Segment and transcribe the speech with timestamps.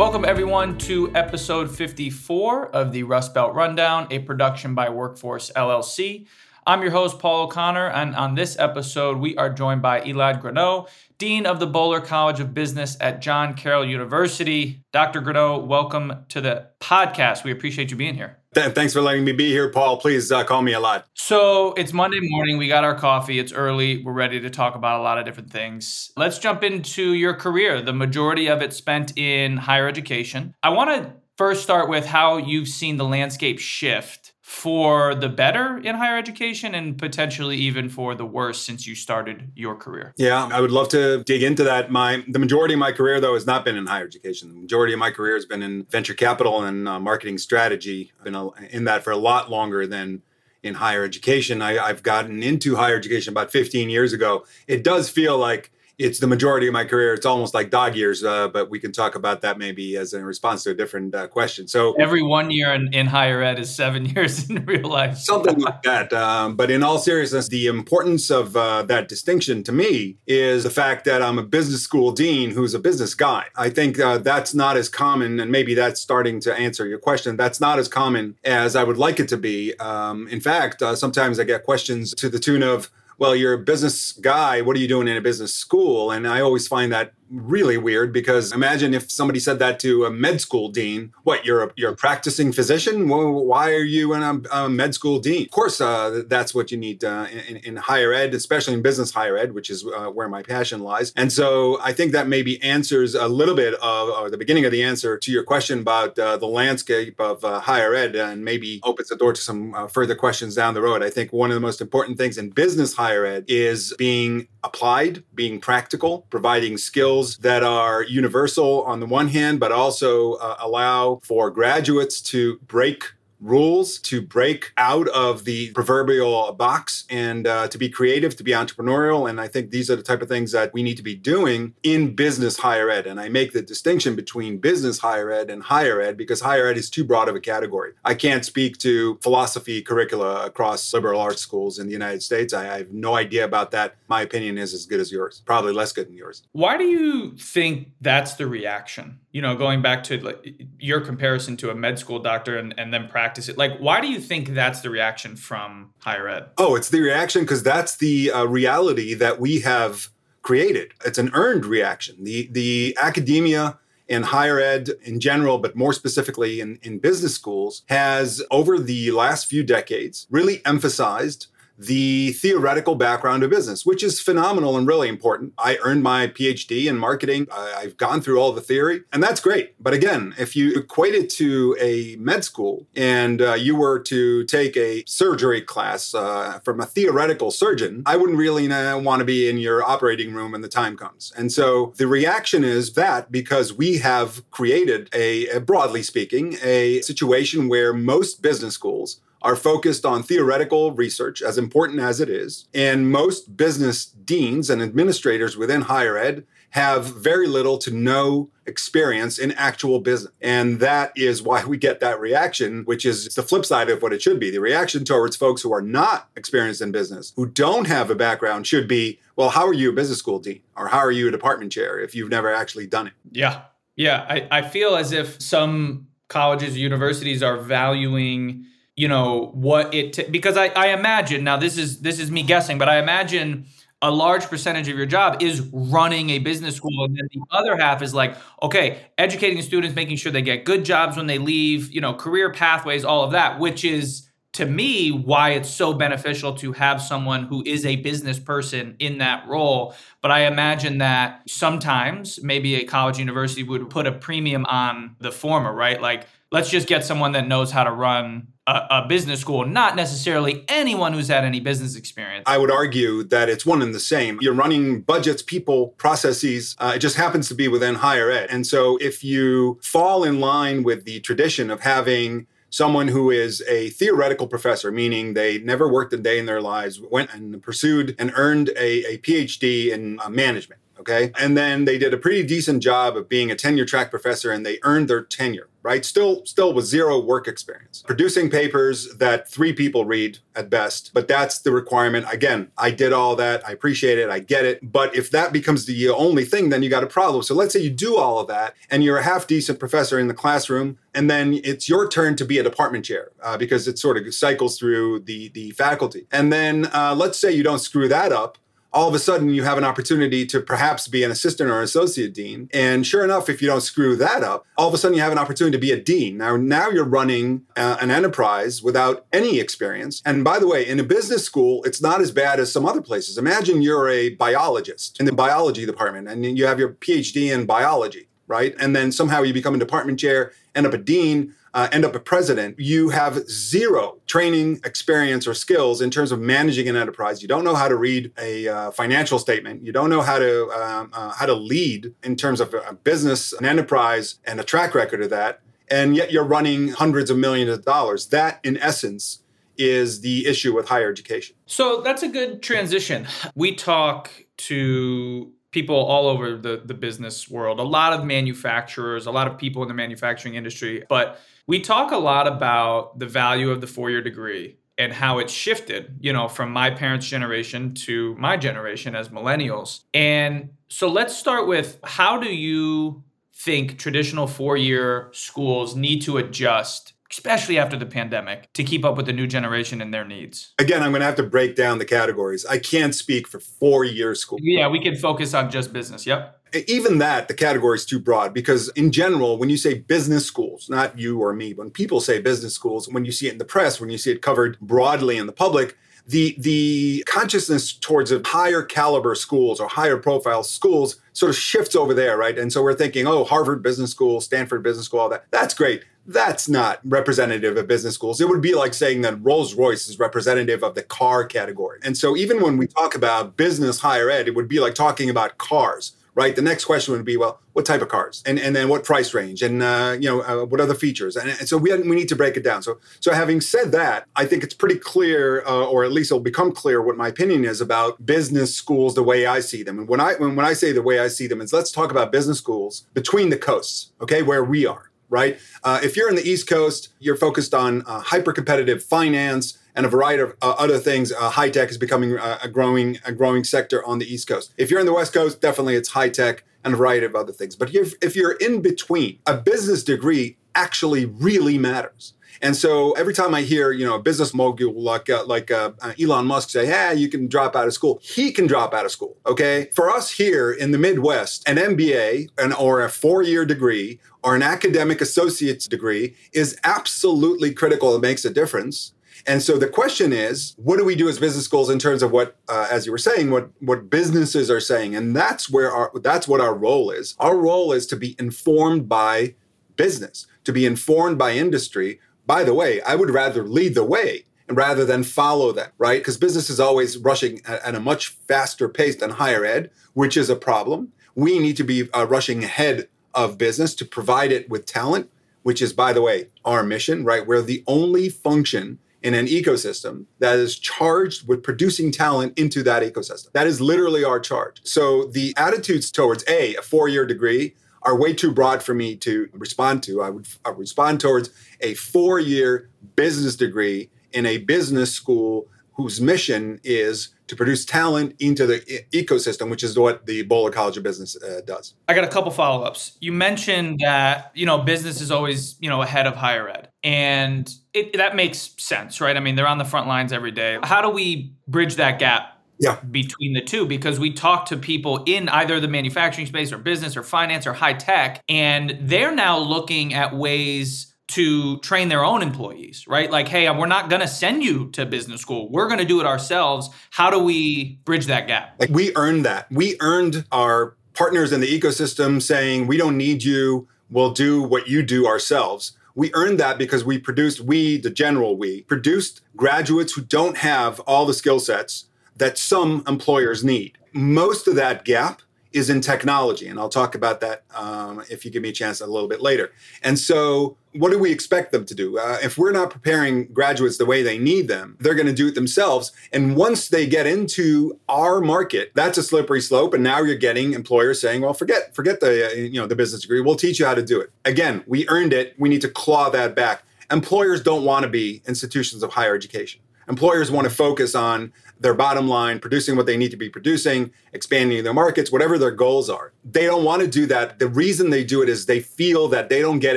[0.00, 6.26] Welcome, everyone, to episode 54 of the Rust Belt Rundown, a production by Workforce LLC.
[6.66, 10.90] I'm your host, Paul O'Connor, and on this episode, we are joined by Elad Granot,
[11.16, 14.84] Dean of the Boler College of Business at John Carroll University.
[14.92, 15.22] Dr.
[15.22, 17.44] Granot, welcome to the podcast.
[17.44, 18.36] We appreciate you being here.
[18.52, 19.98] Thanks for letting me be here, Paul.
[19.98, 21.04] Please uh, call me Elad.
[21.14, 22.58] So it's Monday morning.
[22.58, 23.38] We got our coffee.
[23.38, 24.02] It's early.
[24.02, 26.10] We're ready to talk about a lot of different things.
[26.16, 27.80] Let's jump into your career.
[27.80, 30.54] The majority of it spent in higher education.
[30.62, 35.78] I want to first start with how you've seen the landscape shift for the better
[35.78, 40.12] in higher education and potentially even for the worse since you started your career?
[40.18, 41.90] Yeah, I would love to dig into that.
[41.90, 44.50] My the majority of my career though has not been in higher education.
[44.50, 48.12] The majority of my career has been in venture capital and uh, marketing strategy.
[48.18, 50.20] I've been in that for a lot longer than
[50.62, 51.62] in higher education.
[51.62, 54.44] I, I've gotten into higher education about 15 years ago.
[54.66, 57.12] It does feel like it's the majority of my career.
[57.12, 60.24] It's almost like dog years, uh, but we can talk about that maybe as a
[60.24, 61.68] response to a different uh, question.
[61.68, 65.18] So every one year in, in, higher ed is seven years in real life.
[65.18, 66.12] something like that.
[66.14, 70.70] Um, but in all seriousness, the importance of uh, that distinction to me is the
[70.70, 73.46] fact that I'm a business school dean who's a business guy.
[73.56, 77.36] I think uh, that's not as common, and maybe that's starting to answer your question.
[77.36, 79.74] That's not as common as I would like it to be.
[79.78, 83.58] Um, in fact, uh, sometimes I get questions to the tune of, well, you're a
[83.58, 84.62] business guy.
[84.62, 86.10] What are you doing in a business school?
[86.10, 90.10] And I always find that really weird because imagine if somebody said that to a
[90.10, 91.12] med school dean.
[91.22, 93.08] What you're a, you're a practicing physician?
[93.08, 95.44] Well, why are you in a, a, med school dean?
[95.44, 99.12] Of course uh, that's what you need uh, in, in, higher ed especially in business
[99.12, 101.12] higher ed which is uh, where my passion lies.
[101.16, 104.82] And so i think that maybe answers a little bit of the beginning of the
[104.82, 109.08] answer to your question about uh, the landscape of uh, higher ed and maybe opens
[109.08, 111.02] the door to some uh, further questions down the road.
[111.02, 115.22] I think one of the most important things in business higher ed is being applied
[115.34, 121.20] being practical providing skills that are universal on the one hand, but also uh, allow
[121.22, 123.04] for graduates to break
[123.40, 128.52] rules to break out of the proverbial box and uh, to be creative, to be
[128.52, 129.28] entrepreneurial.
[129.28, 131.74] And I think these are the type of things that we need to be doing
[131.82, 133.06] in business higher ed.
[133.06, 136.76] And I make the distinction between business higher ed and higher ed because higher ed
[136.76, 137.92] is too broad of a category.
[138.04, 142.52] I can't speak to philosophy curricula across liberal arts schools in the United States.
[142.52, 143.96] I, I have no idea about that.
[144.08, 146.42] My opinion is as good as yours, probably less good than yours.
[146.52, 149.20] Why do you think that's the reaction?
[149.32, 152.92] You know, going back to like, your comparison to a med school doctor and, and
[152.92, 153.56] then practice it.
[153.56, 156.46] Like, why do you think that's the reaction from higher ed?
[156.58, 160.08] Oh, it's the reaction because that's the uh, reality that we have
[160.42, 160.92] created.
[161.04, 162.24] It's an earned reaction.
[162.24, 167.84] The the academia and higher ed in general, but more specifically in, in business schools,
[167.88, 171.46] has over the last few decades really emphasized
[171.80, 175.54] the theoretical background of business, which is phenomenal and really important.
[175.56, 177.48] I earned my PhD in marketing.
[177.50, 179.74] I've gone through all the theory, and that's great.
[179.82, 184.44] But again, if you equate it to a med school and uh, you were to
[184.44, 189.24] take a surgery class uh, from a theoretical surgeon, I wouldn't really uh, want to
[189.24, 191.32] be in your operating room when the time comes.
[191.34, 197.68] And so the reaction is that because we have created a, broadly speaking, a situation
[197.68, 202.66] where most business schools are focused on theoretical research, as important as it is.
[202.74, 209.38] And most business deans and administrators within higher ed have very little to no experience
[209.38, 210.32] in actual business.
[210.40, 214.12] And that is why we get that reaction, which is the flip side of what
[214.12, 214.50] it should be.
[214.50, 218.68] The reaction towards folks who are not experienced in business, who don't have a background,
[218.68, 220.60] should be, well, how are you a business school dean?
[220.76, 223.14] Or how are you a department chair if you've never actually done it?
[223.32, 223.62] Yeah.
[223.96, 224.24] Yeah.
[224.28, 228.64] I, I feel as if some colleges, universities are valuing
[229.00, 232.42] you know what it t- because I, I imagine now this is this is me
[232.42, 233.64] guessing but i imagine
[234.02, 237.78] a large percentage of your job is running a business school and then the other
[237.78, 241.90] half is like okay educating students making sure they get good jobs when they leave
[241.90, 246.54] you know career pathways all of that which is to me why it's so beneficial
[246.54, 249.94] to have someone who is a business person in that role.
[250.22, 255.30] But i imagine that sometimes maybe a college university would put a premium on the
[255.30, 256.00] former right?
[256.02, 259.96] Like let's just get someone that knows how to run a, a, business school, not
[259.96, 262.44] necessarily anyone who's had any business experience.
[262.46, 264.38] I would argue that it's one and the same.
[264.40, 266.76] You're running budgets, people, processes.
[266.78, 268.48] Uh, it just happens to be within higher ed.
[268.50, 273.62] And so if you fall in line with the tradition of having someone who is
[273.68, 278.14] a theoretical professor, meaning they never worked a day in their lives, went and pursued
[278.18, 280.80] and earned a, a PhD in uh, management.
[281.00, 281.32] Okay.
[281.40, 284.64] And then they did a pretty decent job of being a tenure track professor and
[284.64, 286.04] they earned their tenure, right?
[286.04, 291.10] Still, still with zero work experience, producing papers that three people read at best.
[291.14, 292.26] But that's the requirement.
[292.30, 293.66] Again, I did all that.
[293.66, 294.28] I appreciate it.
[294.28, 294.92] I get it.
[294.92, 297.42] But if that becomes the only thing, then you got a problem.
[297.42, 300.28] So let's say you do all of that and you're a half decent professor in
[300.28, 303.98] the classroom, and then it's your turn to be a department chair uh, because it
[303.98, 306.26] sort of cycles through the, the faculty.
[306.30, 308.58] And then uh, let's say you don't screw that up
[308.92, 312.34] all of a sudden you have an opportunity to perhaps be an assistant or associate
[312.34, 312.68] dean.
[312.72, 315.32] And sure enough, if you don't screw that up, all of a sudden you have
[315.32, 316.36] an opportunity to be a dean.
[316.36, 320.22] Now, now you're running uh, an enterprise without any experience.
[320.24, 323.02] And by the way, in a business school, it's not as bad as some other
[323.02, 323.38] places.
[323.38, 328.28] Imagine you're a biologist in the biology department and you have your PhD in biology,
[328.46, 328.74] right?
[328.80, 332.14] And then somehow you become a department chair, end up a dean uh, end up
[332.14, 337.42] a president, you have zero training experience or skills in terms of managing an enterprise.
[337.42, 339.84] You don't know how to read a uh, financial statement.
[339.84, 343.52] You don't know how to um, uh, how to lead in terms of a business,
[343.52, 345.60] an enterprise, and a track record of that.
[345.88, 348.28] And yet you're running hundreds of millions of dollars.
[348.28, 349.42] That, in essence,
[349.76, 351.56] is the issue with higher education.
[351.66, 353.26] So that's a good transition.
[353.54, 359.30] We talk to people all over the, the business world, a lot of manufacturers, a
[359.30, 361.04] lot of people in the manufacturing industry.
[361.08, 365.38] But we talk a lot about the value of the four year degree and how
[365.38, 370.00] it's shifted, you know, from my parents' generation to my generation as millennials.
[370.12, 373.22] And so let's start with how do you
[373.54, 379.16] think traditional four year schools need to adjust especially after the pandemic, to keep up
[379.16, 380.74] with the new generation and their needs?
[380.78, 382.66] Again, I'm going to have to break down the categories.
[382.66, 384.58] I can't speak for four year school.
[384.60, 386.26] Yeah, we can focus on just business.
[386.26, 386.56] Yep
[386.86, 390.88] even that the category is too broad because in general when you say business schools
[390.88, 393.64] not you or me when people say business schools when you see it in the
[393.64, 398.40] press when you see it covered broadly in the public the the consciousness towards a
[398.44, 402.82] higher caliber schools or higher profile schools sort of shifts over there right and so
[402.82, 407.00] we're thinking oh harvard business school stanford business school all that that's great that's not
[407.04, 408.40] representative of business schools.
[408.40, 412.00] It would be like saying that Rolls Royce is representative of the car category.
[412.02, 415.28] And so, even when we talk about business higher ed, it would be like talking
[415.28, 416.54] about cars right?
[416.54, 419.32] The next question would be, well, what type of cars, and and then what price
[419.34, 422.28] range, and uh, you know uh, what other features, and, and so we we need
[422.28, 422.82] to break it down.
[422.82, 426.40] So so having said that, I think it's pretty clear, uh, or at least it'll
[426.40, 429.98] become clear, what my opinion is about business schools the way I see them.
[429.98, 432.10] And when I when, when I say the way I see them is let's talk
[432.10, 435.58] about business schools between the coasts, okay, where we are right?
[435.82, 440.06] Uh, if you're in the East Coast, you're focused on uh, hyper competitive finance, and
[440.06, 441.32] a variety of uh, other things.
[441.32, 444.72] Uh, high tech is becoming uh, a growing a growing sector on the East Coast.
[444.76, 447.52] If you're in the West Coast, definitely it's high tech and a variety of other
[447.52, 447.76] things.
[447.76, 452.34] But if, if you're in between, a business degree actually really matters.
[452.62, 455.92] And so every time I hear, you know, a business mogul like uh, like uh,
[456.00, 459.04] uh, Elon Musk say, "Hey, you can drop out of school," he can drop out
[459.04, 459.36] of school.
[459.46, 464.54] Okay, for us here in the Midwest, an MBA and or a four-year degree or
[464.54, 468.14] an academic associate's degree is absolutely critical.
[468.14, 469.12] It makes a difference.
[469.46, 472.30] And so the question is, what do we do as business schools in terms of
[472.30, 476.10] what, uh, as you were saying, what what businesses are saying, and that's where our
[476.20, 477.36] that's what our role is.
[477.38, 479.54] Our role is to be informed by
[479.96, 482.20] business, to be informed by industry.
[482.50, 486.18] By the way, I would rather lead the way rather than follow them, right?
[486.18, 490.50] Because business is always rushing at, a much faster pace than higher ed, which is
[490.50, 491.12] a problem.
[491.36, 495.30] We need to be uh, rushing ahead of business to provide it with talent,
[495.62, 497.46] which is, by the way, our mission, right?
[497.46, 503.04] We're the only function in an ecosystem that is charged with producing talent into that
[503.04, 503.52] ecosystem.
[503.52, 504.80] That is literally our charge.
[504.82, 509.16] So the attitudes towards A, a four year degree, are way too broad for me
[509.16, 510.22] to respond to.
[510.22, 516.80] I would, respond towards a four year business degree in a business school whose mission
[516.82, 521.02] is to produce talent into the e- ecosystem, which is what the Boler College of
[521.02, 521.94] Business uh, does.
[522.08, 523.18] I got a couple follow ups.
[523.20, 527.70] You mentioned that you know business is always you know ahead of higher ed, and
[527.92, 529.36] it, that makes sense, right?
[529.36, 530.78] I mean, they're on the front lines every day.
[530.82, 532.59] How do we bridge that gap?
[532.80, 532.98] Yeah.
[533.10, 537.14] between the two because we talk to people in either the manufacturing space or business
[537.14, 542.42] or finance or high tech and they're now looking at ways to train their own
[542.42, 543.30] employees, right?
[543.30, 545.70] Like, hey, we're not going to send you to business school.
[545.70, 546.90] We're going to do it ourselves.
[547.10, 548.74] How do we bridge that gap?
[548.80, 549.70] Like, we earned that.
[549.70, 553.86] We earned our partners in the ecosystem saying, we don't need you.
[554.10, 555.92] We'll do what you do ourselves.
[556.16, 560.98] We earned that because we produced, we, the general we, produced graduates who don't have
[561.00, 562.06] all the skill sets
[562.40, 563.96] that some employers need.
[564.12, 565.42] Most of that gap
[565.72, 566.66] is in technology.
[566.66, 569.40] And I'll talk about that um, if you give me a chance a little bit
[569.40, 569.70] later.
[570.02, 572.18] And so, what do we expect them to do?
[572.18, 575.46] Uh, if we're not preparing graduates the way they need them, they're going to do
[575.46, 576.10] it themselves.
[576.32, 579.94] And once they get into our market, that's a slippery slope.
[579.94, 583.22] And now you're getting employers saying, "Well, forget forget the uh, you know the business
[583.22, 583.40] degree.
[583.40, 585.54] We'll teach you how to do it." Again, we earned it.
[585.58, 586.82] We need to claw that back.
[587.12, 589.80] Employers don't want to be institutions of higher education.
[590.10, 594.10] Employers want to focus on their bottom line, producing what they need to be producing,
[594.32, 596.32] expanding their markets, whatever their goals are.
[596.44, 597.60] They don't want to do that.
[597.60, 599.96] The reason they do it is they feel that they don't get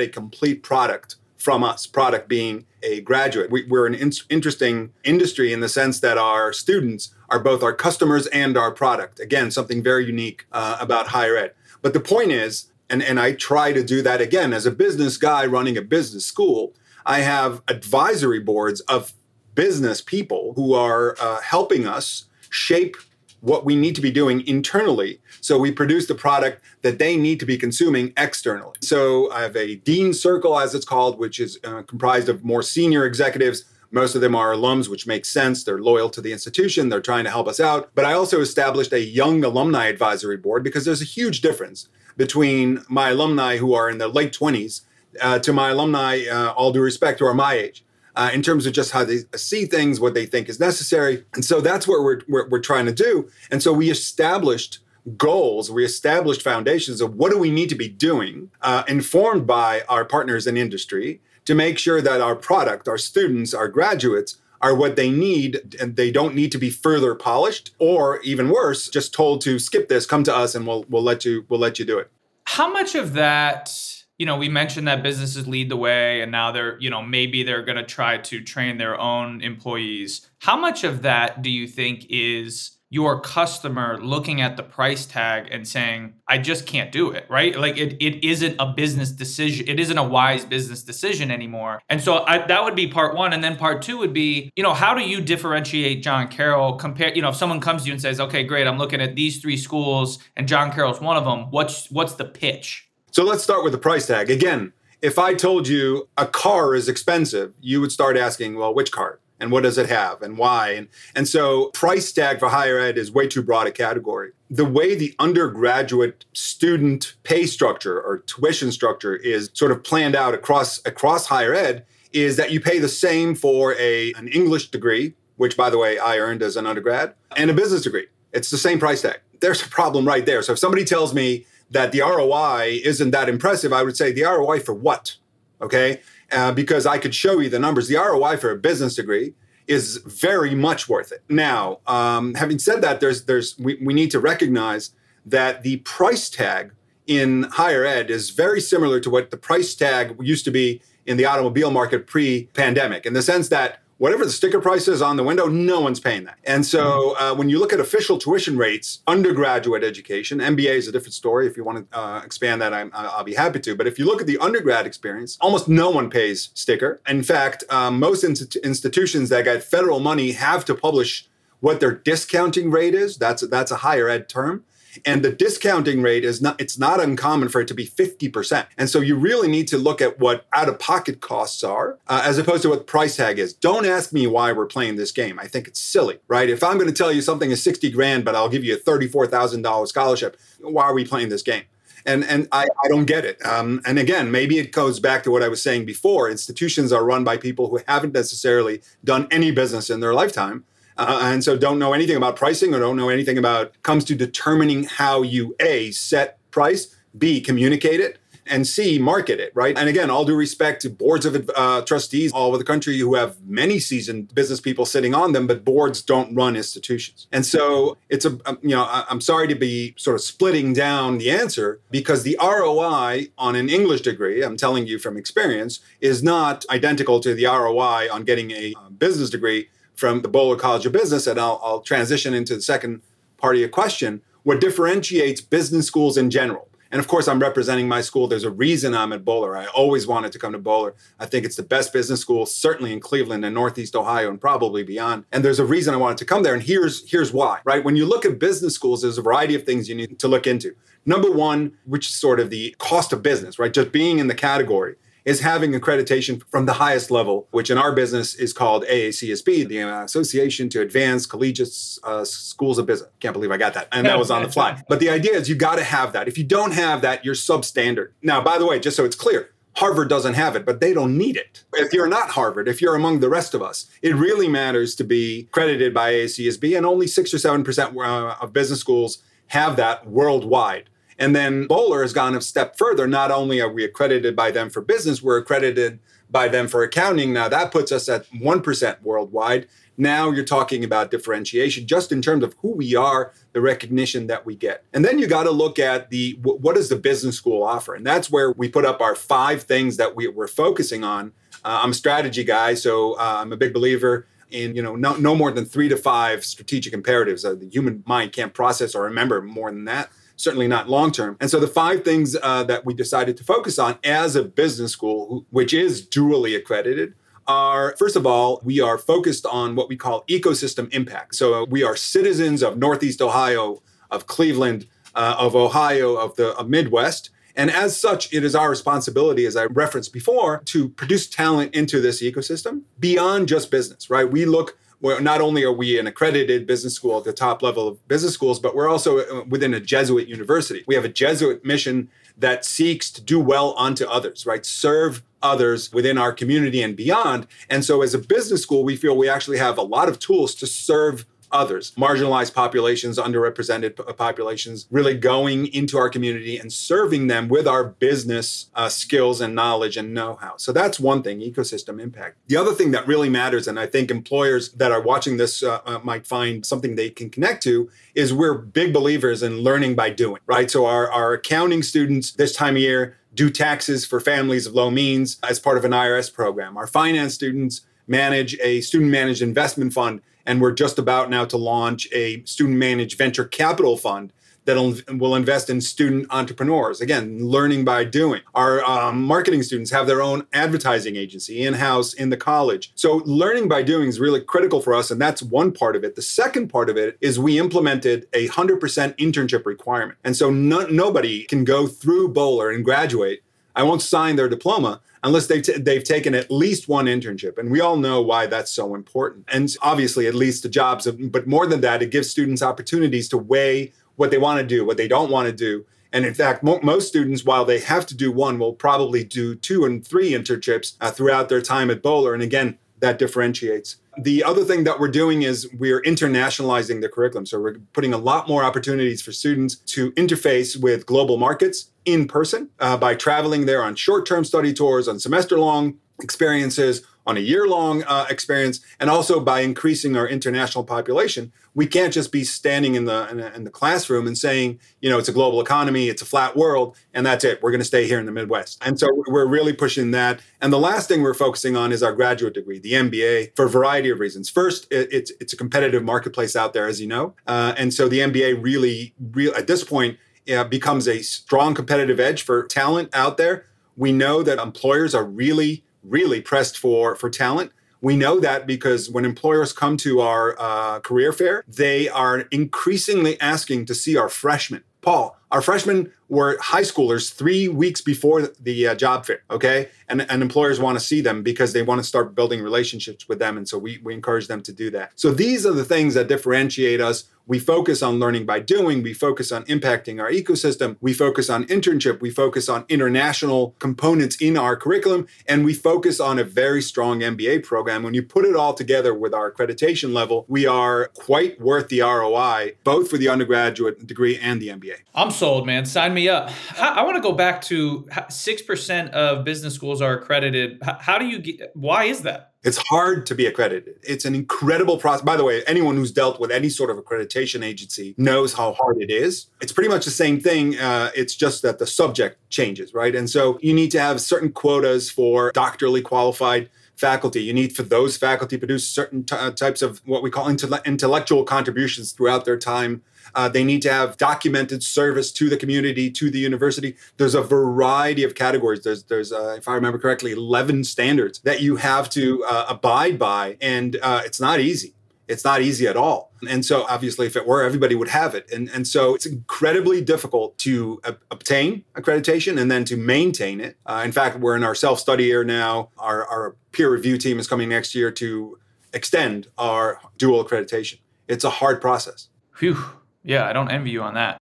[0.00, 3.50] a complete product from us, product being a graduate.
[3.50, 7.74] We, are an in- interesting industry in the sense that our students are both our
[7.74, 9.18] customers and our product.
[9.18, 11.54] Again, something very unique uh, about higher ed.
[11.82, 15.16] But the point is, and, and I try to do that again as a business
[15.16, 16.72] guy running a business school,
[17.04, 19.12] I have advisory boards of
[19.54, 22.96] business people who are uh, helping us shape
[23.40, 27.38] what we need to be doing internally so we produce the product that they need
[27.40, 28.72] to be consuming externally.
[28.80, 32.62] So I have a dean circle, as it's called, which is uh, comprised of more
[32.62, 33.66] senior executives.
[33.90, 35.62] Most of them are alums, which makes sense.
[35.62, 36.88] They're loyal to the institution.
[36.88, 37.90] They're trying to help us out.
[37.94, 42.82] But I also established a young alumni advisory board because there's a huge difference between
[42.88, 44.80] my alumni who are in their late 20s
[45.20, 47.84] uh, to my alumni, uh, all due respect, who are my age
[48.16, 51.24] uh, in terms of just how they see things, what they think is necessary.
[51.34, 53.28] And so that's what we're, we're, we're trying to do.
[53.50, 54.78] And so we established
[55.16, 59.82] goals, we established foundations of what do we need to be doing, uh, informed by
[59.88, 64.74] our partners in industry to make sure that our product, our students, our graduates are
[64.74, 69.12] what they need and they don't need to be further polished or even worse just
[69.12, 71.84] told to skip this come to us and we'll we'll let you we'll let you
[71.84, 72.10] do it
[72.46, 76.52] how much of that you know, we mentioned that businesses lead the way and now
[76.52, 80.30] they're, you know, maybe they're going to try to train their own employees.
[80.38, 85.48] How much of that do you think is your customer looking at the price tag
[85.50, 87.58] and saying, I just can't do it, right?
[87.58, 89.66] Like it, it isn't a business decision.
[89.66, 91.82] It isn't a wise business decision anymore.
[91.88, 93.32] And so I, that would be part one.
[93.32, 97.12] And then part two would be, you know, how do you differentiate John Carroll compare,
[97.12, 99.42] you know, if someone comes to you and says, okay, great, I'm looking at these
[99.42, 101.50] three schools and John Carroll's one of them.
[101.50, 102.88] What's, what's the pitch?
[103.14, 104.28] So let's start with the price tag.
[104.28, 108.90] Again, if I told you a car is expensive, you would start asking, well, which
[108.90, 109.20] car?
[109.38, 110.70] And what does it have and why?
[110.70, 114.32] And, and so price tag for higher ed is way too broad a category.
[114.50, 120.34] The way the undergraduate student pay structure or tuition structure is sort of planned out
[120.34, 125.14] across across higher ed is that you pay the same for a an English degree,
[125.36, 128.08] which by the way I earned as an undergrad, and a business degree.
[128.32, 129.20] It's the same price tag.
[129.40, 130.42] There's a problem right there.
[130.42, 134.22] So if somebody tells me that the ROI isn't that impressive, I would say the
[134.22, 135.16] ROI for what?
[135.60, 136.00] Okay.
[136.32, 137.88] Uh, because I could show you the numbers.
[137.88, 139.34] The ROI for a business degree
[139.66, 141.22] is very much worth it.
[141.28, 144.92] Now, um, having said that, there's there's we, we need to recognize
[145.26, 146.72] that the price tag
[147.06, 151.16] in higher ed is very similar to what the price tag used to be in
[151.16, 155.22] the automobile market pre-pandemic, in the sense that whatever the sticker price is on the
[155.22, 156.38] window, no one's paying that.
[156.44, 160.92] And so uh, when you look at official tuition rates, undergraduate education, MBA is a
[160.92, 161.46] different story.
[161.46, 163.76] If you want to uh, expand that, i will be happy to.
[163.76, 167.00] But if you look at the undergrad experience, almost no one pays sticker.
[167.08, 171.28] In fact, um, most institutions that get federal money have to publish
[171.60, 173.16] what their discounting rate is.
[173.16, 174.64] That's that's a higher ed term
[175.04, 178.88] and the discounting rate is not it's not uncommon for it to be 50% and
[178.88, 182.38] so you really need to look at what out of pocket costs are uh, as
[182.38, 183.52] opposed to what the price tag is.
[183.52, 185.38] Don't ask me why we're playing this game.
[185.38, 186.48] I think it's silly right?
[186.48, 188.78] If i'm going to tell you something is 60 grand but i'll give you a
[188.78, 191.64] $34000 scholarship why are we playing this game?
[192.06, 193.44] And and I, I don't get it.
[193.46, 196.30] Um, and again, maybe it goes back to what I was saying before.
[196.30, 200.64] Institutions are run by people who haven't necessarily done any business in their lifetime,
[200.96, 204.14] uh, and so don't know anything about pricing or don't know anything about comes to
[204.14, 209.76] determining how you a set price b communicate it and c market it right?
[209.76, 213.14] And again all due respect to boards of uh, trustees all over the country who
[213.14, 217.26] have many seasoned business people sitting on them but boards don't run institutions.
[217.32, 221.30] And so it's a you know i'm sorry to be sort of splitting down the
[221.30, 226.64] answer because the roi on an english degree i'm telling you from experience is not
[226.70, 230.92] identical to the roi on getting a uh, business degree from the Boler College of
[230.92, 233.02] Business, and I'll, I'll transition into the second
[233.36, 236.68] part of your question, what differentiates business schools in general.
[236.90, 238.28] And of course, I'm representing my school.
[238.28, 239.56] There's a reason I'm at Boler.
[239.56, 240.94] I always wanted to come to Boler.
[241.18, 244.84] I think it's the best business school, certainly in Cleveland and Northeast Ohio and probably
[244.84, 245.24] beyond.
[245.32, 246.54] And there's a reason I wanted to come there.
[246.54, 247.82] And here's, here's why, right?
[247.82, 250.46] When you look at business schools, there's a variety of things you need to look
[250.46, 250.76] into.
[251.04, 253.74] Number one, which is sort of the cost of business, right?
[253.74, 254.94] Just being in the category
[255.24, 259.78] is having accreditation from the highest level, which in our business is called AACSB, the
[259.78, 263.10] Association to Advance Collegiate uh, Schools of Business.
[263.20, 263.88] Can't believe I got that.
[263.92, 264.82] And that was on the fly.
[264.88, 266.28] But the idea is you got to have that.
[266.28, 268.10] If you don't have that, you're substandard.
[268.22, 271.18] Now, by the way, just so it's clear, Harvard doesn't have it, but they don't
[271.18, 271.64] need it.
[271.74, 275.04] If you're not Harvard, if you're among the rest of us, it really matters to
[275.04, 279.76] be credited by AACSB, and only six or seven percent uh, of business schools have
[279.76, 280.88] that worldwide.
[281.18, 283.06] And then Boler has gone a step further.
[283.06, 287.32] Not only are we accredited by them for business, we're accredited by them for accounting.
[287.32, 289.68] Now that puts us at 1% worldwide.
[289.96, 294.44] Now you're talking about differentiation just in terms of who we are, the recognition that
[294.44, 294.84] we get.
[294.92, 297.94] And then you got to look at the what does the business school offer?
[297.94, 301.32] And that's where we put up our five things that we, we're focusing on.
[301.64, 305.16] Uh, I'm a strategy guy, so uh, I'm a big believer in you know no,
[305.16, 307.44] no more than three to five strategic imperatives.
[307.44, 311.36] Uh, the human mind can't process or remember more than that certainly not long term.
[311.40, 314.92] And so the five things uh, that we decided to focus on as a business
[314.92, 317.14] school, which is dually accredited,
[317.46, 321.34] are first of all, we are focused on what we call ecosystem impact.
[321.34, 326.68] So we are citizens of Northeast Ohio, of Cleveland, uh, of Ohio, of the of
[326.68, 327.30] Midwest.
[327.56, 332.00] And as such, it is our responsibility, as I referenced before, to produce talent into
[332.00, 334.28] this ecosystem beyond just business, right?
[334.28, 337.86] We look where not only are we an accredited business school at the top level
[337.86, 340.82] of business schools, but we're also uh, within a Jesuit university.
[340.86, 342.08] We have a Jesuit mission
[342.38, 344.64] that seeks to do well unto others, right?
[344.64, 347.46] Serve others within our community and beyond.
[347.68, 350.54] And so, as a business school, we feel we actually have a lot of tools
[350.54, 357.48] to serve others, marginalized populations, underrepresented populations, really going into our community and serving them
[357.48, 360.56] with our business uh, skills and knowledge and know how.
[360.56, 362.36] So that's one thing ecosystem impact.
[362.48, 365.80] The other thing that really matters, and I think employers that are watching this uh,
[365.86, 370.10] uh, might find something they can connect to, is we're big believers in learning by
[370.10, 370.70] doing, right?
[370.70, 374.90] So our, our accounting students this time of year, do taxes for families of low
[374.90, 376.76] means as part of an IRS program.
[376.76, 381.56] Our finance students manage a student managed investment fund and we're just about now to
[381.56, 384.32] launch a student managed venture capital fund
[384.64, 384.76] that
[385.18, 387.00] will invest in student entrepreneurs.
[387.00, 388.40] Again, learning by doing.
[388.54, 392.92] Our um, marketing students have their own advertising agency in house in the college.
[392.94, 396.16] So, learning by doing is really critical for us, and that's one part of it.
[396.16, 398.78] The second part of it is we implemented a 100%
[399.18, 400.18] internship requirement.
[400.24, 403.42] And so, no, nobody can go through Boler and graduate.
[403.74, 407.58] I won't sign their diploma unless they've, t- they've taken at least one internship.
[407.58, 409.46] And we all know why that's so important.
[409.52, 411.06] And obviously, it leads to jobs.
[411.10, 414.84] But more than that, it gives students opportunities to weigh what they want to do,
[414.84, 415.84] what they don't want to do.
[416.12, 419.56] And in fact, mo- most students, while they have to do one, will probably do
[419.56, 422.34] two and three internships uh, throughout their time at Boler.
[422.34, 423.96] And again, that differentiates.
[424.18, 427.46] The other thing that we're doing is we're internationalizing the curriculum.
[427.46, 432.26] So we're putting a lot more opportunities for students to interface with global markets in
[432.28, 437.36] person uh, by traveling there on short term study tours, on semester long experiences, on
[437.36, 441.52] a year long uh, experience, and also by increasing our international population.
[441.74, 445.18] We can't just be standing in the, in in the classroom and saying, you know,
[445.18, 447.62] it's a global economy, it's a flat world, and that's it.
[447.62, 448.80] We're going to stay here in the Midwest.
[448.84, 450.40] And so we're really pushing that.
[450.60, 453.68] And the last thing we're focusing on is our graduate degree, the MBA, for a
[453.68, 454.48] variety of reasons.
[454.48, 458.08] First, it, it's it's a competitive marketplace out there, as you know, uh, and so
[458.08, 460.18] the MBA really, real at this point
[460.52, 463.66] uh, becomes a strong competitive edge for talent out there.
[463.96, 467.72] We know that employers are really, really pressed for, for talent.
[468.00, 473.40] We know that because when employers come to our uh, career fair, they are increasingly
[473.40, 474.84] asking to see our freshmen.
[475.00, 479.88] Paul, our freshmen were high schoolers three weeks before the uh, job fair, okay?
[480.08, 483.38] And, and employers want to see them because they want to start building relationships with
[483.38, 483.56] them.
[483.56, 485.12] And so we, we encourage them to do that.
[485.16, 489.02] So these are the things that differentiate us we focus on learning by doing.
[489.02, 490.96] We focus on impacting our ecosystem.
[491.00, 492.20] We focus on internship.
[492.20, 495.26] We focus on international components in our curriculum.
[495.46, 498.02] And we focus on a very strong MBA program.
[498.02, 502.00] When you put it all together with our accreditation level, we are quite worth the
[502.00, 504.96] ROI, both for the undergraduate degree and the MBA.
[505.14, 505.84] I'm sold, man.
[505.84, 506.50] Sign me up.
[506.78, 510.78] I, want to go back to 6% of business schools are accredited.
[510.82, 512.52] How do you get, why is that?
[512.62, 513.96] It's hard to be accredited.
[514.02, 515.22] It's an incredible process.
[515.22, 519.02] By the way, anyone who's dealt with any sort of accreditation agency knows how hard
[519.02, 519.48] it is.
[519.60, 520.78] It's pretty much the same thing.
[520.78, 523.14] Uh, it's just that the subject changes, right?
[523.14, 527.42] And so you need to have certain quotas for doctorally qualified faculty.
[527.42, 531.44] You need for those faculty produce certain t- uh, types of what we call intellectual
[531.44, 533.02] contributions throughout their time
[533.34, 536.96] uh, they need to have documented service to the community, to the university.
[537.16, 538.82] There's a variety of categories.
[538.84, 543.18] There's, there's uh, if I remember correctly, 11 standards that you have to uh, abide
[543.18, 544.94] by, and uh, it's not easy.
[545.26, 546.32] It's not easy at all.
[546.48, 548.50] And so, obviously, if it were, everybody would have it.
[548.52, 553.78] And, and so, it's incredibly difficult to obtain accreditation and then to maintain it.
[553.86, 555.88] Uh, in fact, we're in our self study year now.
[555.96, 558.58] Our, our peer review team is coming next year to
[558.92, 560.98] extend our dual accreditation.
[561.26, 562.28] It's a hard process.
[562.54, 562.76] Phew.
[563.24, 564.36] Yeah, I don't envy you on that.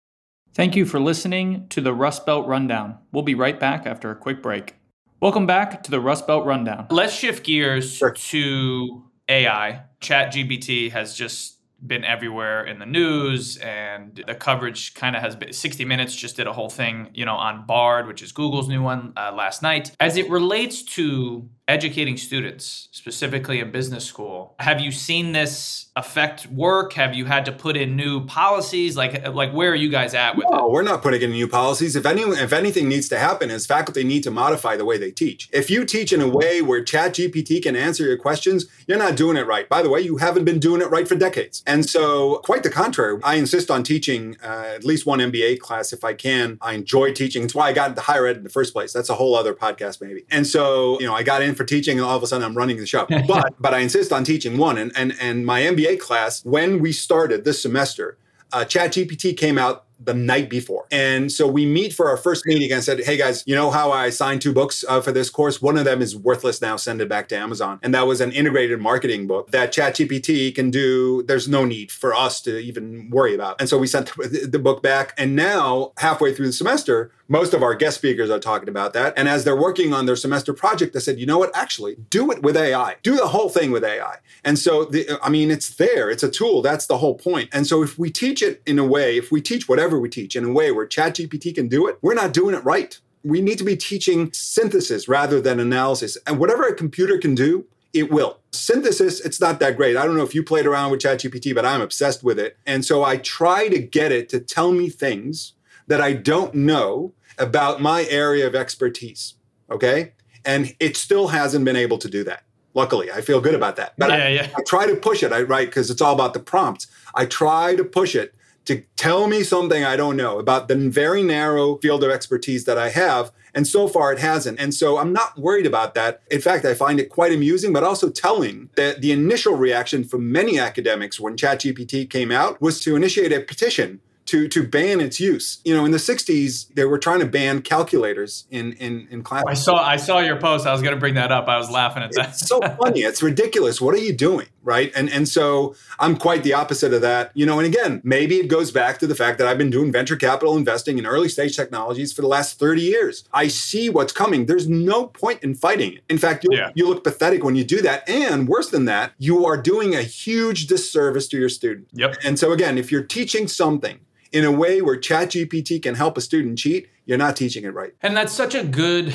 [0.53, 2.97] Thank you for listening to the Rust Belt Rundown.
[3.11, 4.75] We'll be right back after a quick break.
[5.19, 6.87] Welcome back to the Rust Belt Rundown.
[6.89, 8.11] Let's shift gears sure.
[8.11, 9.83] to AI.
[9.99, 15.53] ChatGPT has just been everywhere in the news and the coverage kind of has been
[15.53, 18.81] 60 minutes just did a whole thing you know on bard which is google's new
[18.81, 19.91] one uh, last night.
[19.99, 26.47] As it relates to educating students specifically in business school have you seen this affect
[26.47, 26.93] work?
[26.93, 28.95] Have you had to put in new policies?
[28.97, 31.47] Like like where are you guys at with no, it we're not putting in new
[31.47, 31.95] policies.
[31.95, 35.11] If any if anything needs to happen is faculty need to modify the way they
[35.11, 35.49] teach.
[35.51, 39.37] If you teach in a way where ChatGPT can answer your questions you're not doing
[39.37, 39.67] it right.
[39.69, 42.69] By the way you haven't been doing it right for decades and so quite the
[42.69, 43.19] contrary.
[43.23, 46.57] I insist on teaching uh, at least one mba class if i can.
[46.61, 47.43] I enjoy teaching.
[47.43, 48.91] It's why i got into higher ed in the first place.
[48.91, 50.25] That's a whole other podcast maybe.
[50.31, 52.55] And so you know i got in for teaching and all of a sudden i'm
[52.55, 53.07] running the show.
[53.29, 54.77] But but i insist on teaching one.
[54.77, 58.17] And and, and my mba class when we started this semester
[58.51, 60.85] uh, ChatGPT came out the night before.
[60.91, 63.91] And so we meet for our first meeting and said, hey guys, you know how
[63.91, 65.61] I signed two books uh, for this course?
[65.61, 67.79] One of them is worthless now, send it back to Amazon.
[67.83, 71.23] And that was an integrated marketing book that ChatGPT can do.
[71.23, 73.59] There's no need for us to even worry about.
[73.59, 75.13] And so we sent the book back.
[75.17, 79.13] And now, halfway through the semester, most of our guest speakers are talking about that.
[79.15, 81.55] And as they're working on their semester project, they said, you know what?
[81.55, 82.95] Actually, do it with AI.
[83.03, 84.17] Do the whole thing with AI.
[84.43, 86.09] And so, the, I mean, it's there.
[86.09, 86.61] It's a tool.
[86.61, 87.49] That's the whole point.
[87.53, 90.35] And so, if we teach it in a way, if we teach whatever we teach
[90.35, 92.99] in a way where ChatGPT can do it, we're not doing it right.
[93.23, 96.17] We need to be teaching synthesis rather than analysis.
[96.25, 98.39] And whatever a computer can do, it will.
[98.51, 99.97] Synthesis, it's not that great.
[99.97, 102.57] I don't know if you played around with ChatGPT, but I'm obsessed with it.
[102.65, 105.53] And so I try to get it to tell me things
[105.89, 109.33] that I don't know about my area of expertise.
[109.69, 110.13] Okay.
[110.45, 112.43] And it still hasn't been able to do that.
[112.75, 113.95] Luckily, I feel good about that.
[113.97, 114.47] But yeah, I, yeah.
[114.55, 115.67] I try to push it, I, right?
[115.67, 116.87] Because it's all about the prompts.
[117.15, 118.33] I try to push it
[118.65, 122.77] to tell me something I don't know about the very narrow field of expertise that
[122.77, 123.31] I have.
[123.55, 124.59] And so far it hasn't.
[124.59, 126.21] And so I'm not worried about that.
[126.29, 130.31] In fact, I find it quite amusing, but also telling that the initial reaction from
[130.31, 135.19] many academics when ChatGPT came out was to initiate a petition to to ban its
[135.19, 135.59] use.
[135.65, 139.43] You know, in the '60s, they were trying to ban calculators in in in class.
[139.47, 140.67] I saw I saw your post.
[140.67, 141.47] I was going to bring that up.
[141.47, 142.29] I was laughing at that.
[142.29, 143.01] It's so funny.
[143.01, 143.81] It's ridiculous.
[143.81, 144.91] What are you doing, right?
[144.95, 147.31] And and so I'm quite the opposite of that.
[147.33, 149.91] You know, and again, maybe it goes back to the fact that I've been doing
[149.91, 153.23] venture capital investing in early stage technologies for the last 30 years.
[153.33, 154.45] I see what's coming.
[154.45, 156.03] There's no point in fighting it.
[156.09, 156.69] In fact, you, yeah.
[156.75, 158.07] you look pathetic when you do that.
[158.07, 161.87] And worse than that, you are doing a huge disservice to your student.
[161.93, 162.17] Yep.
[162.23, 163.99] And so again, if you're teaching something
[164.31, 167.93] in a way where ChatGPT can help a student cheat, you're not teaching it right.
[168.01, 169.13] And that's such a good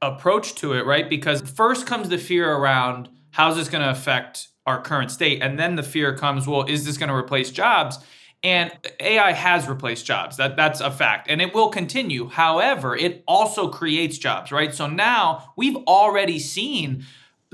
[0.00, 1.08] approach to it, right?
[1.08, 5.42] Because first comes the fear around how's this going to affect our current state?
[5.42, 7.98] And then the fear comes, well, is this going to replace jobs?
[8.44, 10.36] And AI has replaced jobs.
[10.36, 11.28] That that's a fact.
[11.30, 12.28] And it will continue.
[12.28, 14.74] However, it also creates jobs, right?
[14.74, 17.04] So now we've already seen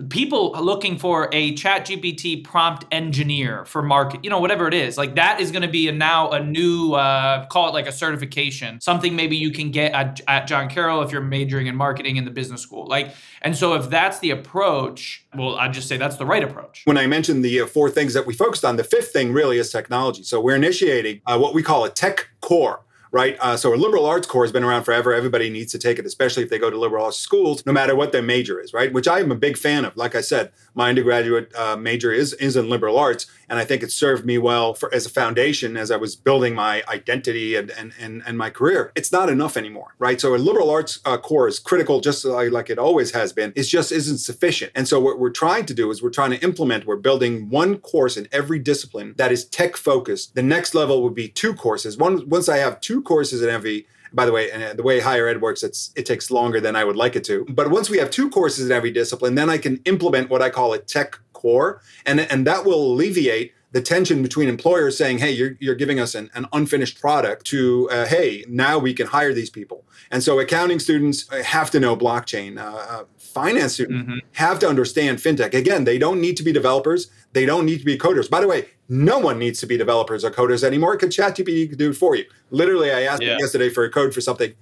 [0.08, 5.16] people looking for a ChatGPT prompt engineer for market you know whatever it is like
[5.16, 8.80] that is going to be a, now a new uh, call it like a certification
[8.80, 12.24] something maybe you can get at, at john carroll if you're majoring in marketing in
[12.24, 16.16] the business school like and so if that's the approach well i'd just say that's
[16.16, 16.82] the right approach.
[16.84, 19.58] When i mentioned the uh, four things that we focused on the fifth thing really
[19.58, 23.36] is technology so we're initiating uh, what we call a tech core right?
[23.40, 25.12] Uh, so a liberal arts core has been around forever.
[25.12, 27.94] Everybody needs to take it, especially if they go to liberal arts schools, no matter
[27.94, 28.92] what their major is, right?
[28.92, 29.96] Which I am a big fan of.
[29.96, 33.82] Like I said, my undergraduate uh, major is is in liberal arts, and I think
[33.82, 37.70] it served me well for, as a foundation as I was building my identity and
[37.70, 38.92] and and, and my career.
[38.94, 40.20] It's not enough anymore, right?
[40.20, 43.52] So a liberal arts uh, core is critical, just like, like it always has been.
[43.56, 46.42] It just isn't sufficient, and so what we're trying to do is we're trying to
[46.42, 46.86] implement.
[46.86, 50.34] We're building one course in every discipline that is tech focused.
[50.34, 51.96] The next level would be two courses.
[51.96, 55.00] One once I have two courses in every by the way, and uh, the way
[55.00, 57.46] higher ed works, it's it takes longer than I would like it to.
[57.48, 60.50] But once we have two courses in every discipline, then I can implement what I
[60.50, 65.30] call a tech core, and and that will alleviate the tension between employers saying, "Hey,
[65.30, 69.32] you're you're giving us an, an unfinished product," to uh, "Hey, now we can hire
[69.32, 72.58] these people." And so, accounting students have to know blockchain.
[72.58, 74.18] Uh, uh finance students mm-hmm.
[74.32, 75.54] have to understand fintech.
[75.54, 77.10] Again, they don't need to be developers.
[77.32, 78.28] They don't need to be coders.
[78.28, 81.78] By the way, no one needs to be developers or coders anymore because ChatGPT can
[81.78, 82.24] do it for you.
[82.50, 83.36] Literally, I asked yeah.
[83.38, 84.54] yesterday for a code for something.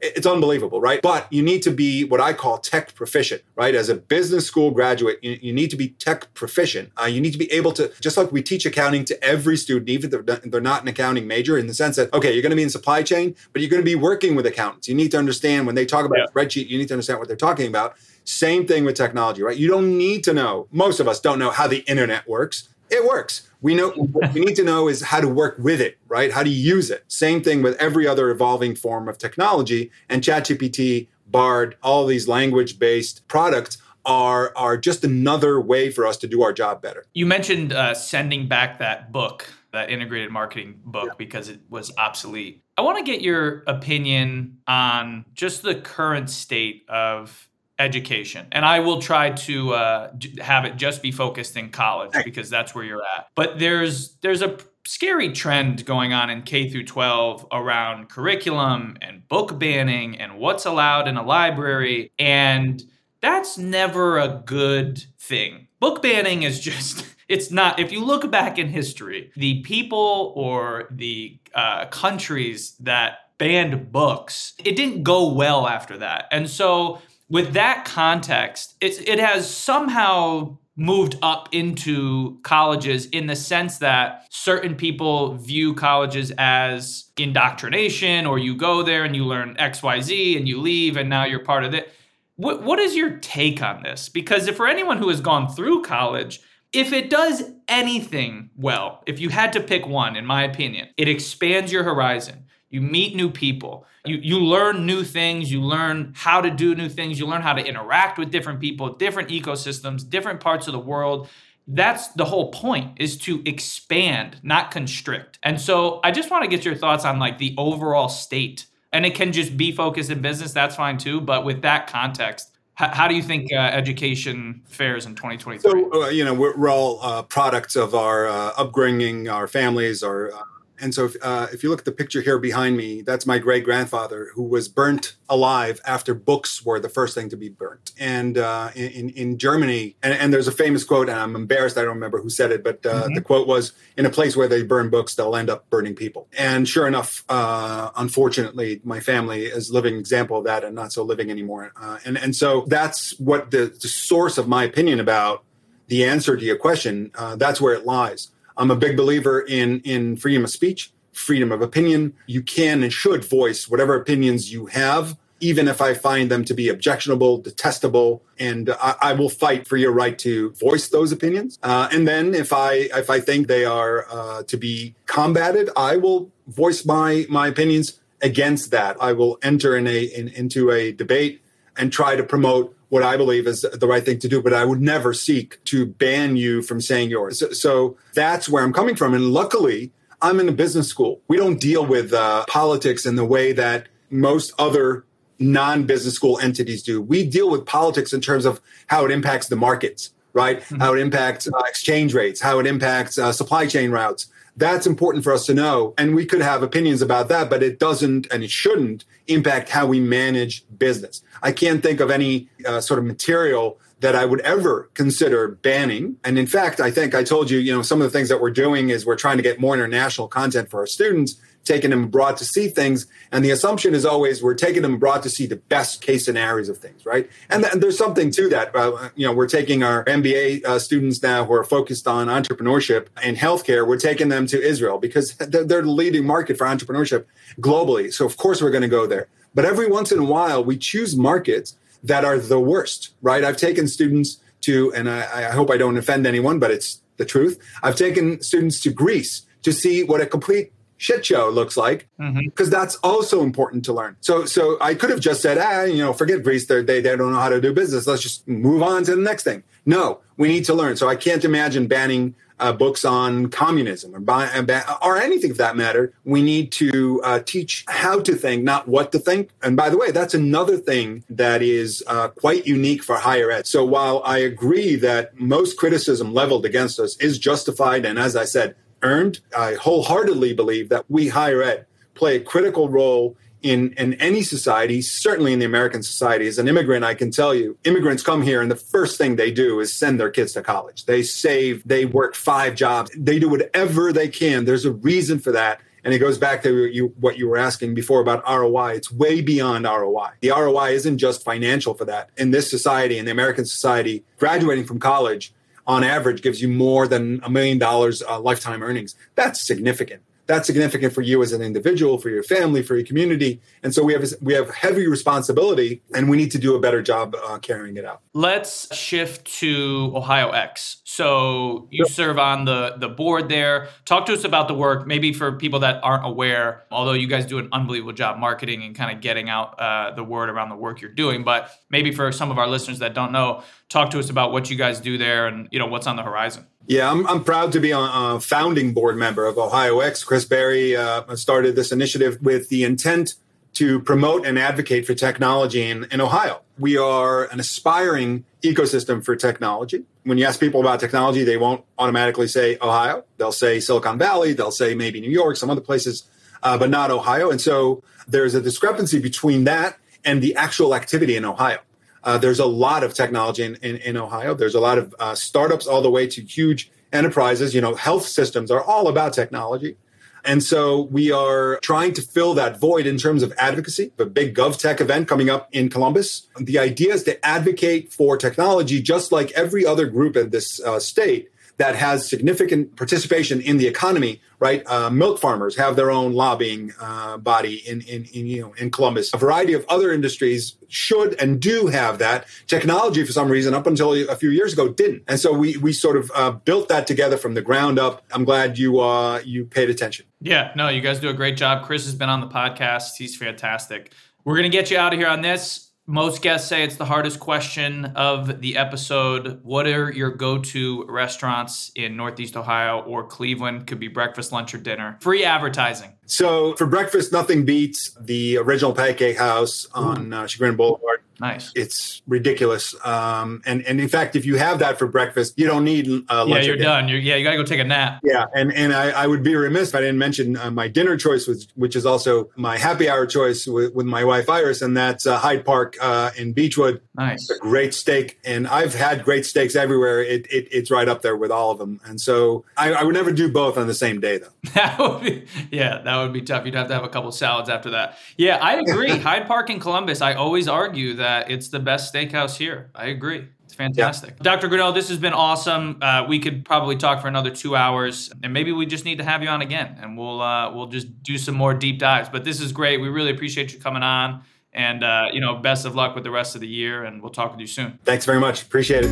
[0.00, 1.00] It's unbelievable, right?
[1.02, 3.74] But you need to be what I call tech proficient, right?
[3.74, 6.90] As a business school graduate, you, you need to be tech proficient.
[7.00, 9.88] Uh, you need to be able to, just like we teach accounting to every student,
[9.88, 12.50] even if they're, they're not an accounting major, in the sense that, okay, you're going
[12.50, 14.88] to be in supply chain, but you're going to be working with accountants.
[14.88, 16.26] You need to understand when they talk about yeah.
[16.26, 17.96] spreadsheet, you need to understand what they're talking about.
[18.24, 19.56] Same thing with technology, right?
[19.56, 22.68] You don't need to know, most of us don't know how the internet works.
[22.90, 23.48] It works.
[23.60, 26.32] We know what we need to know is how to work with it, right?
[26.32, 27.04] How to use it.
[27.08, 29.90] Same thing with every other evolving form of technology.
[30.08, 36.28] And ChatGPT, Bard, all these language-based products are are just another way for us to
[36.28, 37.04] do our job better.
[37.12, 41.14] You mentioned uh, sending back that book, that integrated marketing book, yeah.
[41.18, 42.62] because it was obsolete.
[42.78, 48.46] I want to get your opinion on just the current state of education.
[48.52, 52.74] And I will try to uh, have it just be focused in college because that's
[52.74, 53.28] where you're at.
[53.34, 59.26] But there's there's a scary trend going on in K through 12 around curriculum and
[59.28, 62.82] book banning and what's allowed in a library and
[63.20, 65.66] that's never a good thing.
[65.80, 70.88] Book banning is just it's not if you look back in history the people or
[70.90, 77.54] the uh, countries that banned books it didn't go well after that and so with
[77.54, 84.74] that context, it's, it has somehow moved up into colleges in the sense that certain
[84.74, 90.60] people view colleges as indoctrination or you go there and you learn xyz and you
[90.60, 91.90] leave and now you're part of it.
[92.36, 94.10] What, what is your take on this?
[94.10, 96.40] Because if for anyone who has gone through college
[96.72, 101.08] if it does anything well if you had to pick one in my opinion it
[101.08, 103.86] expands your horizon you meet new people.
[104.04, 105.50] You, you learn new things.
[105.50, 107.18] You learn how to do new things.
[107.18, 111.28] You learn how to interact with different people, different ecosystems, different parts of the world.
[111.68, 115.38] That's the whole point is to expand, not constrict.
[115.42, 118.66] And so I just want to get your thoughts on like the overall state.
[118.92, 120.52] And it can just be focused in business.
[120.52, 121.20] That's fine too.
[121.20, 125.60] But with that context, how, do you think uh, education fares in 2023?
[125.60, 130.02] So, uh, you know, we're, we're all uh, products of our uh, upbringing, our families,
[130.02, 130.42] our uh,
[130.80, 133.38] and so, if, uh, if you look at the picture here behind me, that's my
[133.38, 137.92] great grandfather who was burnt alive after books were the first thing to be burnt.
[137.98, 141.82] And uh, in, in Germany, and, and, there's a famous quote, and I'm embarrassed I
[141.82, 143.14] don't remember who said it, but uh, mm-hmm.
[143.14, 146.28] the quote was In a place where they burn books, they'll end up burning people.
[146.38, 151.02] And sure enough, uh, unfortunately, my family is living example of that and not so
[151.02, 151.72] living anymore.
[151.80, 155.44] Uh, and, and so, that's what the, the source of my opinion about
[155.88, 159.80] the answer to your question, uh, that's where it lies I'm a big believer in
[159.80, 162.14] in freedom of speech, freedom of opinion.
[162.26, 166.54] You can and should voice whatever opinions you have, even if I find them to
[166.54, 171.58] be objectionable, detestable, and I, I will fight for your right to voice those opinions.
[171.62, 175.96] Uh, and then if I if I think they are uh, to be combated, I
[175.96, 178.96] will voice my my opinions against that.
[179.00, 181.42] I will enter in a in, into a debate
[181.76, 184.64] and try to promote what I believe is the right thing to do, but I
[184.64, 187.38] would never seek to ban you from saying yours.
[187.38, 189.12] So, so that's where I'm coming from.
[189.14, 189.90] And luckily,
[190.22, 191.20] I'm in a business school.
[191.28, 195.04] We don't deal with uh, politics in the way that most other
[195.38, 197.02] non business school entities do.
[197.02, 200.60] We deal with politics in terms of how it impacts the markets, right?
[200.60, 200.76] Mm-hmm.
[200.76, 204.26] How it impacts uh, exchange rates, how it impacts uh, supply chain routes.
[204.56, 205.94] That's important for us to know.
[205.98, 209.86] And we could have opinions about that, but it doesn't and it shouldn't impact how
[209.86, 211.22] we manage business.
[211.42, 216.16] I can't think of any uh, sort of material that I would ever consider banning.
[216.22, 218.40] And in fact, I think I told you, you know, some of the things that
[218.40, 221.36] we're doing is we're trying to get more international content for our students
[221.66, 223.06] taking them abroad to see things.
[223.32, 226.68] And the assumption is always we're taking them abroad to see the best case scenarios
[226.68, 227.28] of things, right?
[227.50, 228.74] And, th- and there's something to that.
[228.74, 233.08] Uh, you know, we're taking our MBA uh, students now who are focused on entrepreneurship
[233.22, 233.86] and healthcare.
[233.86, 237.26] We're taking them to Israel because they're, they're the leading market for entrepreneurship
[237.60, 238.12] globally.
[238.12, 239.28] So of course we're going to go there.
[239.54, 243.42] But every once in a while, we choose markets that are the worst, right?
[243.42, 247.24] I've taken students to, and I, I hope I don't offend anyone, but it's the
[247.24, 247.58] truth.
[247.82, 252.34] I've taken students to Greece to see what a complete shit show looks like because
[252.34, 252.70] mm-hmm.
[252.70, 254.16] that's also important to learn.
[254.20, 257.32] So so i could have just said ah you know forget greece They're, they don't
[257.32, 259.62] know how to do business let's just move on to the next thing.
[259.84, 260.96] No we need to learn.
[260.96, 265.58] So i can't imagine banning uh, books on communism or, buy, uh, or anything for
[265.58, 266.14] that matter.
[266.24, 269.50] We need to uh, teach how to think not what to think.
[269.62, 273.66] And by the way that's another thing that is uh, quite unique for higher ed.
[273.66, 278.44] So while i agree that most criticism leveled against us is justified and as i
[278.44, 278.74] said
[279.06, 279.40] earned.
[279.56, 285.02] I wholeheartedly believe that we higher ed play a critical role in, in any society,
[285.02, 286.46] certainly in the American society.
[286.46, 289.50] As an immigrant, I can tell you, immigrants come here and the first thing they
[289.50, 291.04] do is send their kids to college.
[291.06, 294.64] They save, they work five jobs, they do whatever they can.
[294.64, 295.80] There's a reason for that.
[296.04, 298.92] And it goes back to you, what you were asking before about ROI.
[298.92, 300.28] It's way beyond ROI.
[300.40, 302.30] The ROI isn't just financial for that.
[302.36, 305.52] In this society, in the American society, graduating from college
[305.86, 309.14] on average gives you more than a million dollars uh, lifetime earnings.
[309.34, 313.60] That's significant that's significant for you as an individual, for your family, for your community.
[313.82, 317.02] And so we have we have heavy responsibility, and we need to do a better
[317.02, 318.20] job uh, carrying it out.
[318.32, 320.96] Let's shift to OhioX.
[321.04, 323.88] So you serve on the the board there.
[324.04, 326.84] Talk to us about the work, maybe for people that aren't aware.
[326.90, 330.24] Although you guys do an unbelievable job marketing and kind of getting out uh, the
[330.24, 333.32] word around the work you're doing, but maybe for some of our listeners that don't
[333.32, 336.16] know, talk to us about what you guys do there and you know what's on
[336.16, 336.66] the horizon.
[336.86, 340.00] Yeah, I'm, I'm proud to be a, a founding board member of Ohio.
[340.24, 343.34] Chris Berry uh, started this initiative with the intent
[343.74, 346.62] to promote and advocate for technology in, in Ohio.
[346.78, 350.04] We are an aspiring ecosystem for technology.
[350.22, 353.24] When you ask people about technology, they won't automatically say Ohio.
[353.36, 356.24] They'll say Silicon Valley, they'll say maybe New York, some other places,
[356.62, 357.50] uh, but not Ohio.
[357.50, 361.78] And so there's a discrepancy between that and the actual activity in Ohio.
[362.26, 364.52] Uh, there's a lot of technology in, in, in Ohio.
[364.52, 367.72] There's a lot of uh, startups all the way to huge enterprises.
[367.72, 369.96] You know, health systems are all about technology.
[370.44, 374.12] And so we are trying to fill that void in terms of advocacy.
[374.18, 376.48] A big GovTech event coming up in Columbus.
[376.60, 380.98] The idea is to advocate for technology just like every other group in this uh,
[380.98, 384.82] state that has significant participation in the economy, right?
[384.86, 388.90] Uh, milk farmers have their own lobbying uh, body in, in, in, you know in
[388.90, 389.32] Columbus.
[389.34, 392.46] A variety of other industries should and do have that.
[392.66, 395.92] Technology, for some reason, up until a few years ago, didn't, and so we we
[395.92, 398.24] sort of uh, built that together from the ground up.
[398.32, 400.26] I'm glad you uh, you paid attention.
[400.40, 401.84] Yeah, no, you guys do a great job.
[401.84, 403.16] Chris has been on the podcast.
[403.18, 404.12] He's fantastic.
[404.44, 407.40] We're gonna get you out of here on this most guests say it's the hardest
[407.40, 409.60] question of the episode.
[409.62, 413.86] What are your go to restaurants in Northeast Ohio or Cleveland?
[413.86, 415.18] Could be breakfast, lunch, or dinner.
[415.20, 416.12] Free advertising.
[416.26, 421.22] So for breakfast, nothing beats the original Pancake House on uh, Chagrin Boulevard.
[421.40, 421.72] Nice.
[421.74, 422.94] It's ridiculous.
[423.04, 426.46] Um, and and in fact, if you have that for breakfast, you don't need uh,
[426.46, 426.64] lunch.
[426.64, 427.08] Yeah, you're done.
[427.08, 428.20] You're, yeah, you gotta go take a nap.
[428.24, 431.16] Yeah, and and I, I would be remiss if I didn't mention uh, my dinner
[431.16, 434.96] choice, which which is also my happy hour choice with, with my wife Iris, and
[434.96, 437.00] that's uh, Hyde Park uh, in Beachwood.
[437.16, 437.46] Nice.
[437.60, 440.22] Great steak, and I've had great steaks everywhere.
[440.22, 443.14] It, it it's right up there with all of them, and so I, I would
[443.14, 444.48] never do both on the same day, though.
[444.74, 446.64] that would be, yeah, that would be tough.
[446.64, 448.16] You'd have to have a couple salads after that.
[448.36, 449.18] Yeah, I agree.
[449.18, 450.22] Hyde Park in Columbus.
[450.22, 452.88] I always argue that that it's the best steakhouse here.
[452.94, 453.48] I agree.
[453.64, 454.34] It's fantastic.
[454.36, 454.44] Yeah.
[454.44, 454.68] Dr.
[454.68, 455.98] Granot, this has been awesome.
[456.00, 459.24] Uh, we could probably talk for another two hours, and maybe we just need to
[459.24, 462.28] have you on again, and we'll uh, we'll just do some more deep dives.
[462.28, 463.00] But this is great.
[463.00, 466.30] We really appreciate you coming on, and uh, you know, best of luck with the
[466.30, 467.98] rest of the year, and we'll talk with you soon.
[468.04, 468.62] Thanks very much.
[468.62, 469.10] Appreciate it.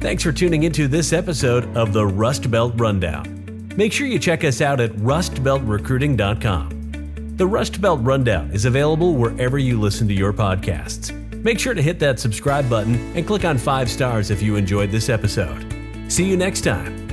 [0.00, 3.70] Thanks for tuning into this episode of the Rust Belt Rundown.
[3.76, 6.83] Make sure you check us out at rustbeltrecruiting.com.
[7.36, 11.12] The Rust Belt Rundown is available wherever you listen to your podcasts.
[11.42, 14.92] Make sure to hit that subscribe button and click on five stars if you enjoyed
[14.92, 15.66] this episode.
[16.06, 17.03] See you next time